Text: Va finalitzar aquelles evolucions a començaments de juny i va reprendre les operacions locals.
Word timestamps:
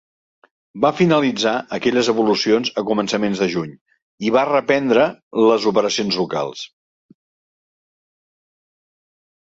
Va 0.85 0.89
finalitzar 0.99 1.51
aquelles 1.77 2.09
evolucions 2.13 2.71
a 2.81 2.85
començaments 2.87 3.43
de 3.43 3.49
juny 3.57 3.75
i 4.29 4.33
va 4.37 4.45
reprendre 4.49 5.05
les 5.49 5.69
operacions 5.73 6.21
locals. 6.23 6.65